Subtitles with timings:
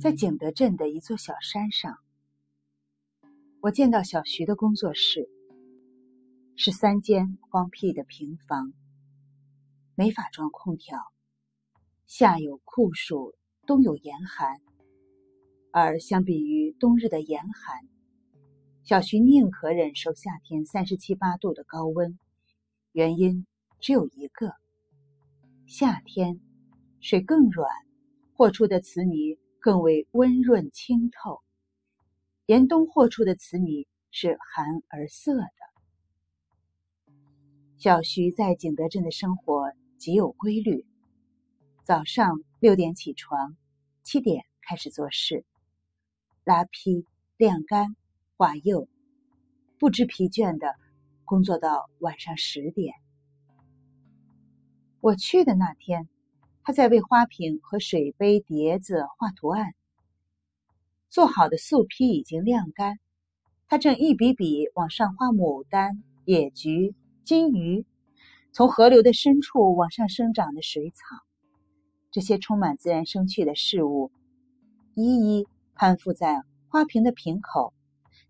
[0.00, 1.98] 在景德镇的一座小山上，
[3.60, 5.28] 我见到小徐的工作室，
[6.56, 8.72] 是三间荒僻的平房，
[9.94, 10.98] 没法装空调，
[12.06, 13.34] 夏有酷暑，
[13.66, 14.56] 冬有严寒。
[15.70, 17.86] 而相比于冬日的严寒，
[18.82, 22.18] 小徐宁可忍受夏天三十七八度的高温，
[22.92, 23.46] 原因
[23.80, 24.54] 只有一个：
[25.66, 26.40] 夏天
[27.00, 27.68] 水更软，
[28.32, 31.42] 和出的瓷泥更为温润清透；
[32.46, 37.14] 严冬和出的瓷泥是寒而涩的。
[37.76, 40.84] 小徐在景德镇的生活极有规律，
[41.82, 43.56] 早上六点起床，
[44.02, 45.44] 七点开始做事。
[46.44, 47.94] 拉坯、晾干、
[48.36, 48.88] 化釉，
[49.78, 50.74] 不知疲倦的
[51.24, 52.94] 工作到晚上十点。
[55.00, 56.08] 我去的那天，
[56.62, 59.74] 他在为花瓶和水杯、碟子画图案。
[61.08, 62.98] 做好的素坯已经晾干，
[63.68, 66.94] 他正一笔笔往上画牡丹、野菊、
[67.24, 67.84] 金鱼，
[68.52, 71.04] 从河流的深处往上生长的水草。
[72.10, 74.10] 这些充满自然生趣的事物，
[74.94, 75.46] 一一。
[75.76, 77.72] 攀附在花瓶的瓶口、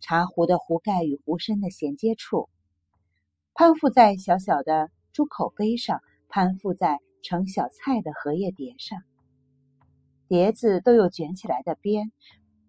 [0.00, 2.48] 茶壶的壶盖与壶身的衔接处，
[3.54, 9.02] 攀附在小小的猪口杯上，攀附在盛小菜的荷叶碟上。
[10.28, 12.12] 碟子都有卷起来的边，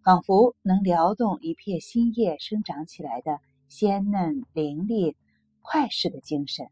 [0.03, 5.16] 仿佛能撩动一片新叶生长起来的鲜嫩凌厉、
[5.61, 6.67] 快适的精神。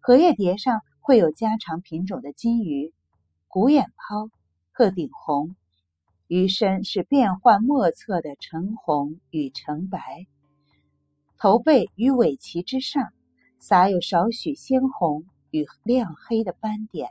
[0.00, 2.92] 荷叶碟上会有家常品种的金鱼、
[3.46, 4.28] 虎眼泡。
[4.78, 5.56] 鹤顶红，
[6.26, 10.26] 鱼身是变幻莫测的橙红与橙白，
[11.38, 13.08] 头背与尾鳍之上
[13.58, 15.24] 撒有少许鲜红
[15.56, 17.10] 与亮黑的斑点，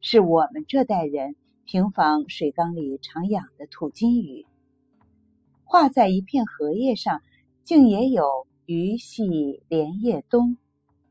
[0.00, 4.44] 是我们这代人平房水缸里常养的土金鱼。
[5.62, 7.22] 画在一片荷叶上，
[7.62, 10.56] 竟也有鱼戏莲叶东，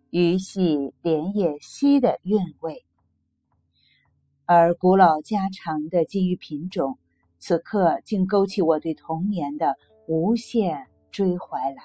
[0.09, 2.83] 鱼戏莲叶西的韵味。
[4.45, 6.99] 而古老家常的金鱼品种，
[7.39, 9.77] 此刻竟勾起我对童年的
[10.07, 11.83] 无限追怀来。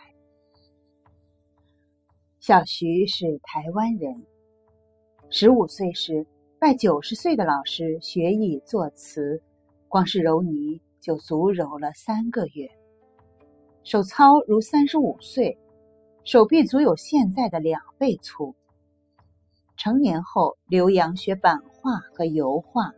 [2.40, 4.24] 小徐是台湾人，
[5.30, 6.26] 十五岁时
[6.58, 9.42] 拜九十岁的老师学艺作词，
[9.86, 12.66] 光是揉泥就足揉了三个月，
[13.84, 15.58] 手操如三十五岁，
[16.24, 18.54] 手臂足有现在的两倍粗。
[19.76, 22.90] 成年后留洋学版画和油画，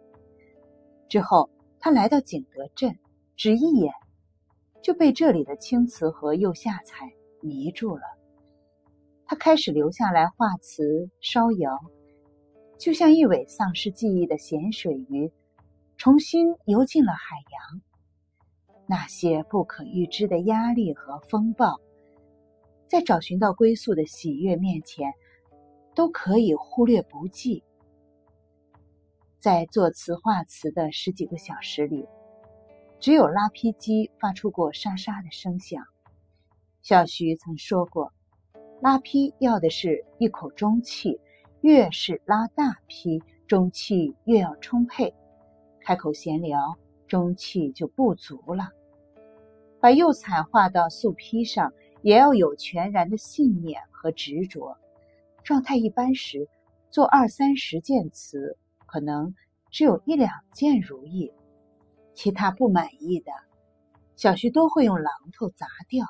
[1.09, 2.97] 之后他来到景德镇，
[3.35, 3.93] 只一眼
[4.81, 8.03] 就被这里的青瓷和釉下彩迷住了。
[9.27, 11.77] 他开始留下来画瓷烧窑，
[12.81, 15.31] 就像一尾丧失记忆的咸水鱼，
[15.97, 17.83] 重新游进了海洋。
[18.87, 21.79] 那些不可预知的压力和风暴，
[22.89, 25.13] 在找寻到归宿的喜悦面前。
[25.93, 27.63] 都可以忽略不计。
[29.41, 32.07] 在做瓷画瓷的十几个小时里，
[33.01, 35.85] 只有拉坯机发出过沙沙的声响。
[36.81, 38.13] 小徐曾说过，
[38.81, 41.21] 拉坯要的是一口中气，
[41.63, 45.15] 越是拉大批，中气越要充沛。
[45.81, 46.77] 开口闲聊，
[47.07, 48.71] 中气就不足了。
[49.81, 51.73] 把釉彩画到素坯上，
[52.03, 54.77] 也要有全然的信念和执着。
[55.43, 56.49] 状态一般时，
[56.91, 58.57] 做二三十件瓷，
[58.87, 59.35] 可能
[59.71, 61.33] 只有一两件如意，
[62.15, 63.33] 其他不满意的，
[64.17, 66.07] 小徐都会用榔头砸掉。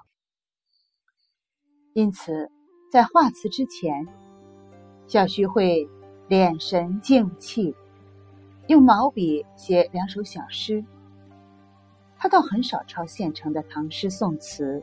[1.92, 2.50] 因此，
[2.90, 4.06] 在画瓷之前，
[5.10, 5.88] 小徐会
[6.28, 7.74] 敛神静气，
[8.68, 10.84] 用毛笔写两首小诗。
[12.16, 14.80] 他倒很少抄现成的唐诗宋词，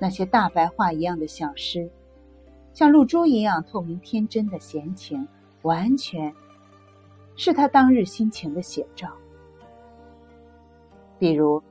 [0.00, 1.88] 那些大白话一样的小诗。
[2.72, 5.28] 像露珠一样透明天真的闲情，
[5.62, 6.34] 完全
[7.36, 9.12] 是他当日心情的写照。
[11.20, 11.62] 比如，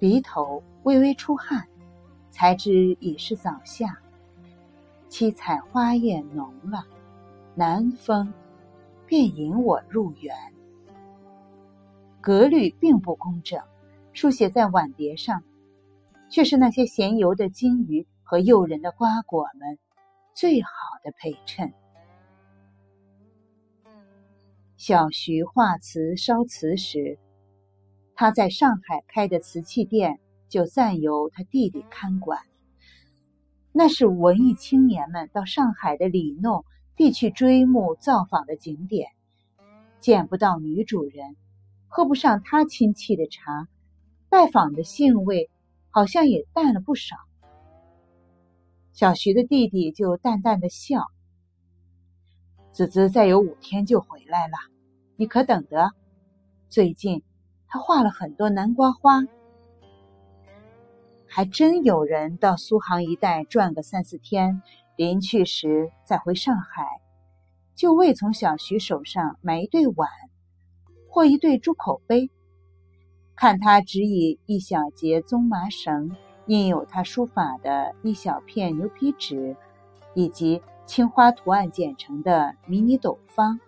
[0.00, 1.64] 鼻头微微出汗，
[2.28, 3.96] 才知已是早夏。
[5.08, 6.84] 七彩花叶浓了，
[7.54, 8.32] 南风
[9.06, 10.34] 便引我入园。
[12.20, 13.62] 格律并不工整，
[14.12, 15.42] 书写在碗碟上，
[16.28, 18.06] 却是那些闲游的金鱼。
[18.30, 19.78] 和诱人的瓜果们，
[20.34, 20.68] 最好
[21.02, 21.72] 的陪衬。
[24.76, 27.18] 小徐画瓷烧瓷时，
[28.14, 32.38] 他在上海开的瓷器店就暂由他弟弟看管。
[33.80, 36.64] 那是文艺青年们到上海的里弄
[36.96, 39.12] 必去追慕造访的景点，
[40.00, 41.36] 见不到女主人，
[41.86, 43.68] 喝不上她亲戚的茶，
[44.28, 45.48] 拜访的兴味
[45.90, 47.14] 好像也淡了不少。
[48.94, 51.06] 小徐的弟弟就淡淡的笑
[52.74, 54.56] ：“子子再有五天就回来了，
[55.14, 55.92] 你可等得。
[56.68, 57.22] 最近
[57.68, 59.22] 他画了很多南瓜花。”
[61.38, 64.60] 还真有人到苏杭一带转个三四天，
[64.96, 66.84] 临去时再回上海，
[67.76, 70.10] 就为从小徐手上买一对碗，
[71.08, 72.28] 或一对猪口杯。
[73.36, 76.10] 看他只以一小节棕麻绳，
[76.46, 79.56] 印有他书法的一小片牛皮纸，
[80.14, 83.60] 以及青花图案剪成的迷你斗方，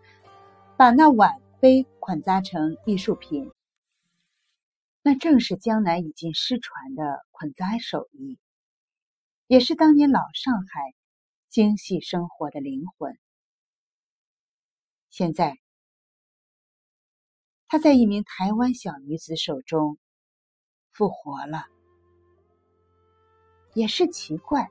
[0.77, 3.49] 把那碗杯捆扎成艺术品。
[5.03, 8.39] 那正是江南已经失传的捆扎手艺，
[9.47, 10.95] 也是当年老上海
[11.49, 13.19] 精细生活的灵魂。
[15.09, 15.59] 现在，
[17.67, 19.97] 他在一名台湾小女子手中
[20.91, 21.65] 复活了。
[23.73, 24.69] 也是奇怪，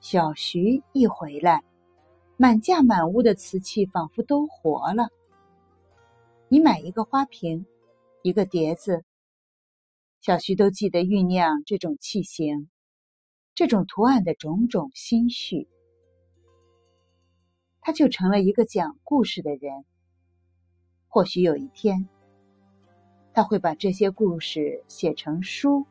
[0.00, 1.64] 小徐一回来，
[2.36, 5.08] 满架满屋的瓷器仿佛都活了。
[6.48, 7.64] 你买一个花瓶，
[8.22, 9.02] 一个碟子。
[10.20, 12.68] 小徐都记得酝酿这种器型、
[13.54, 15.66] 这种图案的种种心绪，
[17.80, 19.86] 他就成了一个讲故事的人。
[21.08, 22.06] 或许有一天，
[23.32, 25.86] 他会把这些故事写成书，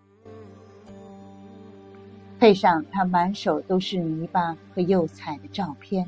[2.38, 6.08] 配上他满手都是泥巴和釉彩的照片，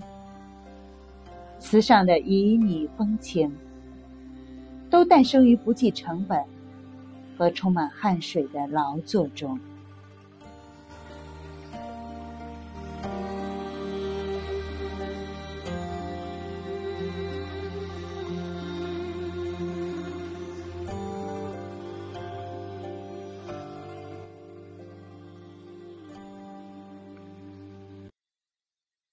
[1.57, 3.51] 瓷上的旖旎风情，
[4.91, 6.45] 都诞生于不计成本。
[7.37, 9.59] 和充满汗水的劳作中。